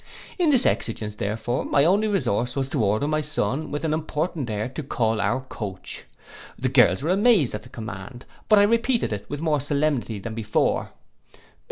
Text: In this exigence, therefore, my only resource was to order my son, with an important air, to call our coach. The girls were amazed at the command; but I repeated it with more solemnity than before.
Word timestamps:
In 0.39 0.49
this 0.49 0.65
exigence, 0.65 1.15
therefore, 1.15 1.63
my 1.63 1.85
only 1.85 2.07
resource 2.07 2.55
was 2.55 2.67
to 2.69 2.83
order 2.83 3.07
my 3.07 3.21
son, 3.21 3.69
with 3.69 3.83
an 3.85 3.93
important 3.93 4.49
air, 4.49 4.67
to 4.69 4.81
call 4.81 5.21
our 5.21 5.41
coach. 5.41 6.05
The 6.57 6.69
girls 6.69 7.03
were 7.03 7.11
amazed 7.11 7.53
at 7.53 7.61
the 7.61 7.69
command; 7.69 8.25
but 8.49 8.57
I 8.57 8.63
repeated 8.63 9.13
it 9.13 9.29
with 9.29 9.41
more 9.41 9.61
solemnity 9.61 10.17
than 10.17 10.33
before. 10.33 10.89